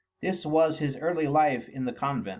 [0.19, 2.29] This was his early life in the convent.